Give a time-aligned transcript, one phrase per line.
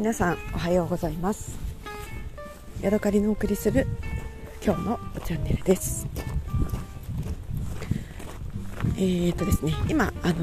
[0.00, 1.58] 皆さんおはようございます。
[2.80, 3.86] ヤドカリのお送りする
[4.64, 6.06] 今日のチャンネルです。
[8.96, 10.40] えーとですね今あのー、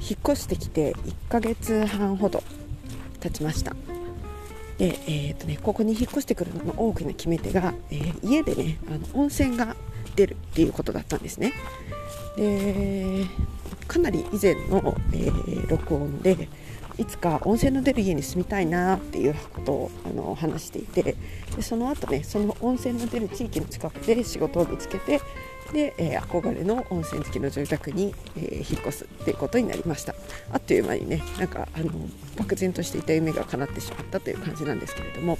[0.00, 2.42] 引っ越してきて1ヶ月半ほど
[3.20, 3.76] 経ちました。
[4.76, 9.76] で、えーとね、ここに引っ越してくるのの大きな決め手が、えー、家でねあの温泉が
[10.16, 11.52] 出るっていうことだったんですね。
[12.36, 13.24] で
[13.86, 16.48] かなり以前の、えー、録音で
[16.98, 21.16] いつか温泉の出る家に住みたいなっていうことをあの話していて
[21.54, 25.20] でその後ねその温泉の出る地域の近くで仕事を見つけて
[25.72, 30.14] で、えー、憧れの温泉付きの住宅に、えー、引っ越すっていうことになりました。
[30.50, 31.90] あっという間にねなんかあの
[32.36, 35.38] 漠然としていた夢が叶ってしまったという感じなんですけれども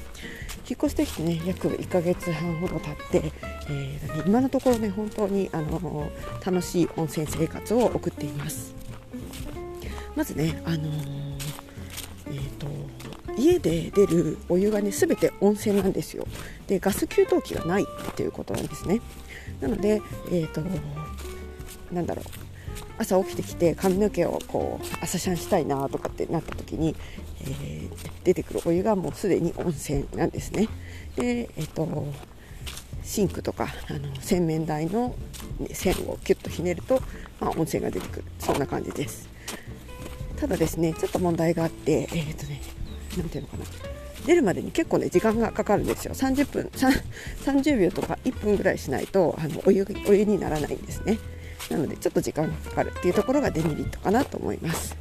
[0.69, 3.33] 引っ越してきてね約1ヶ月半ほど経って、
[3.71, 6.11] えー、今のところね本当にあの
[6.45, 8.75] 楽しい温泉生活を送っています。
[10.15, 11.28] まずねあの
[12.31, 12.67] えーと、
[13.37, 16.27] 家で出るお湯がね全て温泉なんですよ。
[16.67, 19.01] でガス給湯器がないっていうことなんですね。
[19.61, 20.63] なのでえ、ー、と
[21.93, 22.25] なんだろう。
[22.99, 26.97] 朝起きてきて髪の毛をこう朝シャンしたいなとかってなった時に、
[27.43, 27.91] えー、
[28.25, 30.69] 出てくるお湯がもうすでに温泉なんですね。
[31.15, 31.87] でえっ、ー、と
[33.05, 35.15] シンクとかあの洗面台の
[35.73, 37.01] 線をキュッとひねると、
[37.41, 38.25] まあ、温泉が出てくる。
[38.39, 39.29] そんな感じです。
[40.41, 42.61] ただですねちょっと問題があってえっ、ー、とね
[43.17, 43.65] 何ていうのかな。
[44.27, 46.13] 出るまでに結構ね時間がかかるんですよ。
[46.15, 51.19] 30分30秒とか1分ぐらいしないとあのお湯お湯にならないんですね。
[51.71, 54.97] なのでちょっと時間がかかるっていうところがデメリットかなと思います。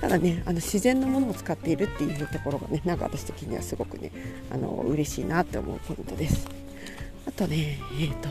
[0.00, 4.12] ただねあの自然のものを使っているっていうところがねなんか私的にはすごくね
[4.50, 6.48] あの嬉しいなって思うポイントです。
[7.26, 8.28] あとねえっ、ー、と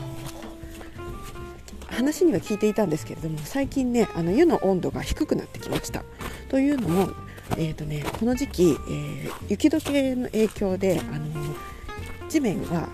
[1.88, 6.04] 話には聞いていたんですけれども最近ねあの湯の温度が低くなってきました。
[6.52, 7.08] というのも、
[7.56, 11.26] えーとね、この時期、えー、雪解けの影響であの
[12.28, 12.90] 地面が、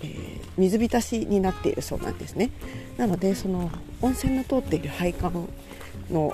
[0.00, 2.52] えー、水浸しになっているそうなんですね。
[2.96, 3.68] なのでその
[4.00, 5.48] 温泉の通っている配管
[6.08, 6.32] の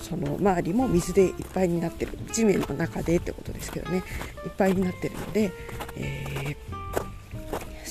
[0.00, 2.12] その周りも水でいっぱいになってる。
[2.32, 4.04] 地面の中でってことですけどね。
[4.46, 5.50] いっぱいになってるので、
[5.96, 6.24] え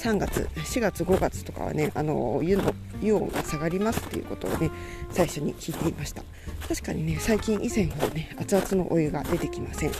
[0.01, 4.71] 3月4月5月とかはねあの湯の湯温が下がりますっていうことをね
[5.11, 6.23] 最初に聞いていました。
[6.67, 9.91] 確かにね最近以前ほどね熱々のお湯が出てきません、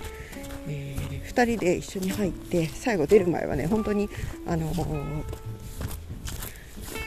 [0.68, 4.10] えー、2人で一緒に入って最後出る前はね本当に
[4.48, 5.24] あのー、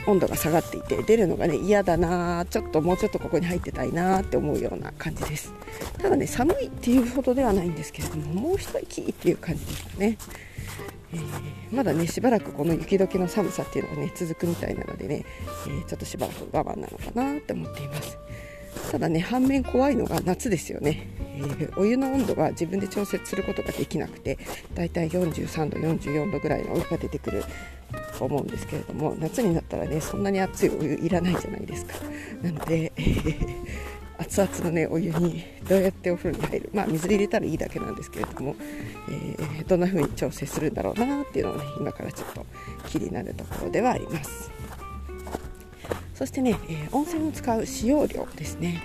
[0.07, 5.51] 温度が下がっていて出るのがね嫌だなちょっともうちょっとここに入ってたいなって思うような感じです。
[5.97, 10.17] ただね寒いっていうほどではないんですけれどももう一息っていう感じですかね。
[11.71, 15.25] まだねしばらくこの雪解けの寒さっていうのがね続くみたいなのでね、
[15.67, 18.17] えー、ちょっとしばらく我慢なのかなって思っています。
[18.91, 21.07] ただね反面怖いのが夏ですよね、
[21.37, 24.37] えー、お湯の温度が自分で調節することができなくて
[24.73, 27.43] だいたい43度44度ぐらいのお湯が出てくる
[28.17, 31.93] と思うんですけれども夏になったらねそんなに熱いお湯いらないじゃないですか。
[32.41, 33.94] なので、えー
[34.25, 36.69] 熱々のねお湯にどうやってお風呂に入る。
[36.73, 38.55] まあ水入れたらいいだけなんですけれども、
[39.09, 42.45] えー、どんな風に調整するんだろうなっていうのをね今からちょっと
[42.87, 44.51] 気になるところではあります。
[46.13, 48.81] そしてね、えー、温泉を使う使用料ですね。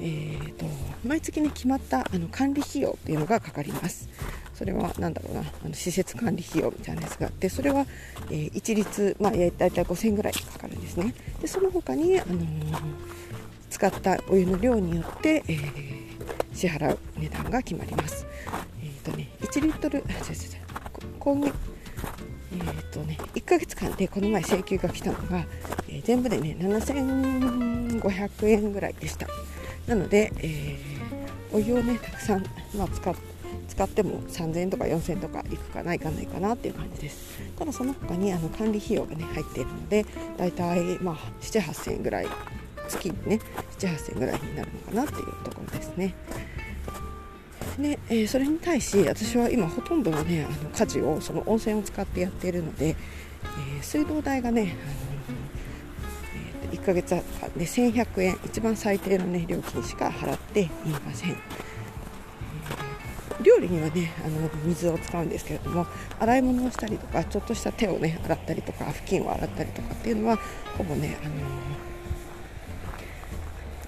[0.00, 0.64] えーと、
[1.04, 4.08] 毎月に決まったあの管理費用っていうのがかかります。
[4.54, 7.86] それは何だろうなあの施設管理費用みたいなやつがあってそれは、
[8.28, 11.14] えー、一律、まあ、大体5000円ぐらいかかるんですね。
[11.40, 13.27] でその他に、あのー
[13.78, 15.62] 使ったお湯の量によって、えー、
[16.52, 18.26] 支払う値段が決まります。
[18.82, 20.24] えっ、ー、とね、1リットル、あ、違う違う
[21.20, 21.54] 今月、
[22.54, 25.46] えっ、ー、とね、1ヶ月間でこの前請求が来たのが、
[25.88, 29.28] えー、全部でね、7500円ぐらいでした。
[29.86, 32.44] なので、えー、お湯をね、たくさん、
[32.76, 40.04] まあ、使って、使っても3000円とか4000円とかいくかないかないかなっていう感じですただその他にあの管理費用がね入っているので
[40.36, 42.26] だいたいまあ7 8000円ぐらい
[42.88, 43.40] 月にね
[43.78, 46.14] 78000ぐらいになるのかなっていうところですね。
[47.78, 54.72] で、えー、それに対し私は今ほとんどのねあの家事をその温泉を使ってやっているので、えー、水道代がねあの、
[56.72, 57.22] えー、1ヶ月で
[57.64, 60.68] 1100円一番最低のね料金しか払ってい
[61.04, 61.36] ません。
[63.42, 65.86] 料理にはねあの水を使うんですけれども
[66.18, 70.38] 洗い物をしたりとかちょっとした手をね洗ったりとか布巾を洗ったりとかっていうのは
[70.76, 71.34] ほぼねあの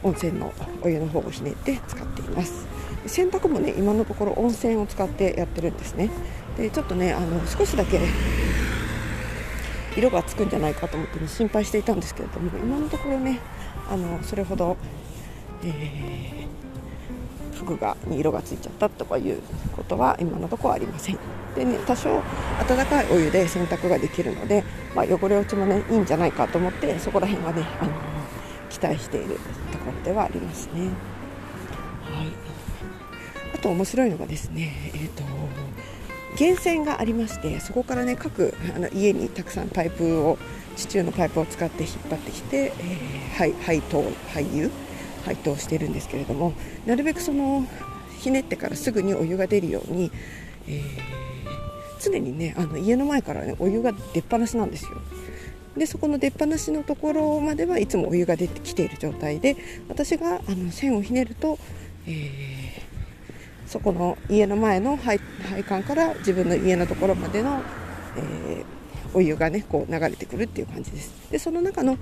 [0.03, 0.53] 温泉の
[0.83, 2.67] お湯の方をひねって使っています。
[3.07, 6.11] 洗濯もね今のところ温泉を使ってやってるんですね。
[6.57, 8.01] でちょっとねあの少しだけ
[9.97, 13.41] 色がつくんじゃないかと思って、ね、心配していたんですけれども今のところね
[13.91, 14.77] あのそれほど、
[15.65, 16.47] え
[17.57, 19.41] 服がに色がついちゃったとかいう
[19.77, 21.19] ことは今のところありません。
[21.55, 22.09] でね多少
[22.61, 24.63] 温かいお湯で洗濯ができるので、
[24.95, 28.20] まあ、汚れ落ちもねいいんじゃないかと思ってそこら辺はねあの
[28.71, 29.39] 期待している
[29.73, 30.89] ところではありますね。
[32.05, 32.51] はい。
[33.55, 35.23] あと面白いのがですねえっ、ー、と
[36.39, 40.39] 源泉がありましてそこからね各あの家にたくさんパイプを
[40.77, 44.03] 地中のパイプを使って引っ張ってきて、えー、配配当
[44.33, 44.71] 配油
[45.25, 46.55] 配当しているんですけれども
[46.87, 47.67] なるべくその
[48.19, 50.11] ひねってからすぐにお湯が出るように、
[50.69, 50.83] えー、
[52.01, 54.91] 常にねあの家の前からねお湯が出っ放しなんですよ。
[55.77, 59.57] でそこの出っ放しのところまではいつもお湯が出てきている状態で
[59.89, 61.59] 私があの線をひねると、
[62.07, 65.19] えー、そこの家の前の配
[65.49, 67.63] 配管から自分の家のところまでの、
[68.17, 68.81] えー
[69.15, 71.13] お湯がねこう流れてくるっていう感じです。
[71.31, 71.99] でその中の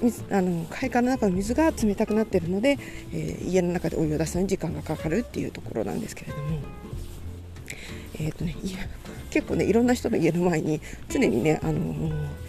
[0.00, 2.78] 水あの配管の中の水が冷たくなっているので、
[3.12, 6.58] えー、家の中でお湯を出すのに時間がかかるっていうところなんですけれども、
[8.14, 8.54] えーとね、
[9.30, 12.47] 結構ねいろんな人の家の前に常にね、あのー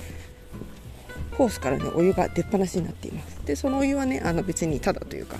[1.39, 3.39] ホースからねお湯が出っ放しになっています。
[3.45, 5.37] でそのお湯はねあの別にただというか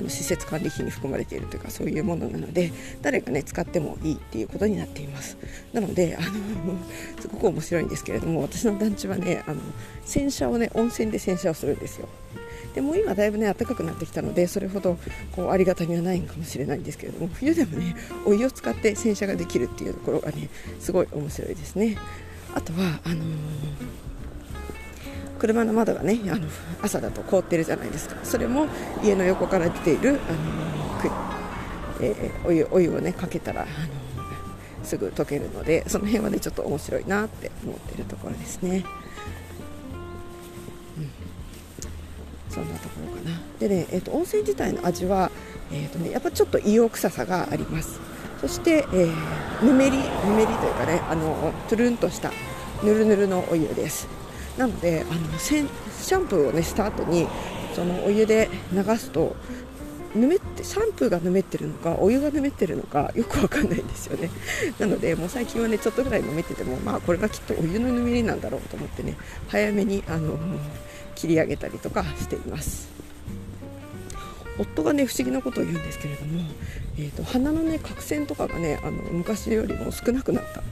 [0.00, 2.72] あの施設管理費に含まれているというかそういうものなので
[3.02, 5.36] 誰がね使ってもいいっていうことになっています。
[5.74, 6.28] なのであの
[7.20, 9.60] すごく面白いんですけれども私の団地はねあの
[10.06, 12.08] 洗車をね温泉で洗車をするんですよ。
[12.74, 14.96] でも今だいぶね暖かくなってきたのでそれほど
[15.32, 17.94] こうありがたみはないのかもしれないんですけれども冬でもね
[18.24, 20.48] お湯を使って洗車ができるっていうところがね
[20.80, 21.98] すごい面白いですね。
[22.54, 24.11] あとはあのー
[25.42, 26.46] 車の窓がねあの
[26.80, 28.14] 朝だと凍ってるじゃないですか。
[28.22, 28.68] それも
[29.02, 31.12] 家の横から出ている、あの
[32.00, 33.70] えー、お湯お湯をねかけたら、あの
[34.84, 38.84] すぐ溶けるのでその辺はねちょっと面白いなって思ってるところですね。
[42.48, 43.40] そんなところかな。
[43.58, 45.30] でね、えーと、温泉自体の味は、
[45.72, 47.98] えーとね、やっぱちょっと硫黄臭さがあります。
[48.40, 52.30] そして、えー、ぬめりぬめりというかねあのトゥルンとした
[52.84, 54.06] ぬるぬるのお湯です。
[54.56, 57.26] なのであのシャンプーを、ね、した後に
[57.74, 59.34] そのお湯で流すと
[60.14, 64.28] ぬめってシャンプーがぬめってるのかお湯がぬめってるのかよくわかんないんですよね。
[64.78, 69.16] なのでもう最近はねちょっとぐらいぬめててもまあこれがきっとお湯のぬめりなんだろうと思ってね
[69.48, 70.38] 早めにあの
[71.14, 72.88] 切り上げたりとかしています。
[74.58, 76.42] 夫がね不思議なことを言うんですけれども、
[76.98, 80.62] えーと、鼻のね角栓とかがねあの昔よりも少なくなった。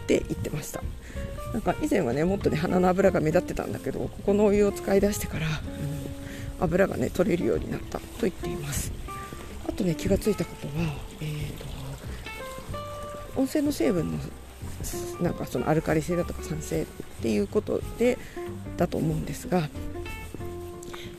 [0.00, 0.82] って言ってました。
[1.52, 5.52] なんか以前はねもっとね鼻の油が目立ってたんだけどここのお湯を使い出してから、うん、
[6.60, 8.92] 油がね取れるようになったと言っています。
[9.68, 11.66] あとね気がついたことは、えーと、
[13.36, 14.18] 温泉の成分の
[15.20, 16.86] なんかそのアルカリ性だとか酸性っ
[17.22, 18.16] ていうことで
[18.76, 19.68] だと思うんですが、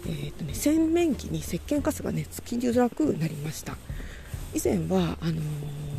[0.06, 3.76] えーとね、洗面器に石鹸カスがねつきづらくなりました。
[4.54, 5.91] 以前はあのー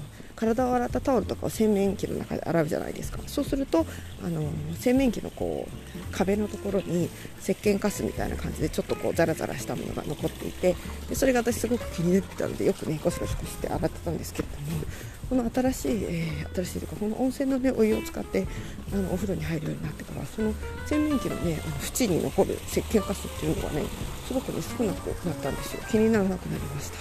[0.42, 3.20] 体を洗ったタオルとかを洗面器の中で洗うじゃないですか。
[3.26, 3.86] そうすると
[4.24, 4.42] あの
[4.74, 7.08] 洗面器のこう壁のところに
[7.40, 10.74] 石鹸カスみたいな感じでちょっとこうザラザラしたものが残っていて
[11.08, 14.82] でそれが私すごく気になってたのでよくねゴシゴシゴシって洗ってたんですけれども
[15.30, 18.46] この新しい、えー、新しいというかこの温泉の、ね、お湯を使って
[18.92, 20.52] あのお風呂に入るようになってからその
[20.86, 23.84] 洗面器のねあの縁に残る石鹸カスっていうのがね
[24.26, 25.82] すごくね少なくなったんですよ。
[25.90, 26.98] 気にならなくなりました。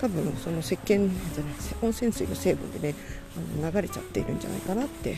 [0.00, 2.94] 多分その石鹸じゃない温泉水の成分でね
[3.60, 5.16] あの流れちゃっているんじゃないかなって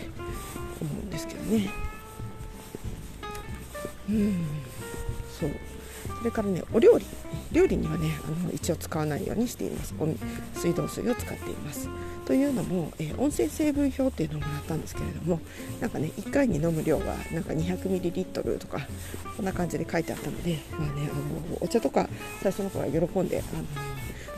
[0.80, 1.70] 思うんですけどね。
[4.08, 4.46] うん。
[5.38, 5.50] そう。
[6.18, 7.06] それからねお料理。
[7.52, 9.94] 料理にはねあの一応使わないようにしています。
[10.54, 11.88] 水道水を使っています。
[12.30, 15.40] というのも、えー、温泉成分表っていうのをもらったんですけれども
[15.80, 18.86] なんかね1回に飲む量がなんか 200ml とか
[19.36, 22.08] こんな感じで書いてあったので、まあね、あのお茶とか
[22.40, 23.64] 最初の頃は喜んであの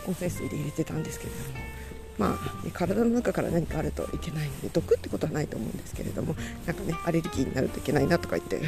[0.06, 1.71] 温泉水で入れてたんですけれども
[2.18, 6.34] まあ、体の中から何かあるといけないので毒ってことはないと思うんですけれども
[6.66, 8.66] なんかねアレルギーになるといけないなとか言ってあの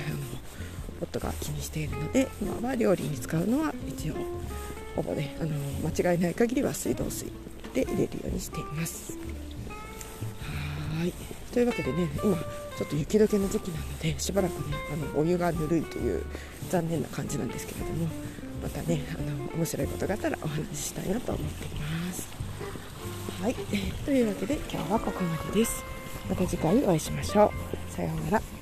[1.02, 4.14] 夫が気にしているので今は料理に使うのは一応
[4.96, 5.50] ほぼねあの
[5.88, 7.30] 間違いない限りは水道水
[7.74, 9.18] で入れるようにしています。
[10.98, 11.12] はい。
[11.52, 12.36] というわけでね今
[12.76, 16.22] ちょっと雪解けの時期なのでしばらくねあのお湯がぬるいという
[16.70, 18.08] 残念な感じなんですけれども
[18.62, 22.33] またねあの面白いことがあったらお話ししたいなと思っています。
[23.44, 23.54] はい。
[24.06, 25.84] というわけで今日はここまでです。
[26.30, 27.52] また次回お会いしましょ
[27.90, 27.92] う。
[27.92, 28.53] さようなら。